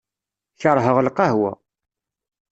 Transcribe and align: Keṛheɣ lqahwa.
Keṛheɣ 0.61 0.97
lqahwa. 1.07 1.51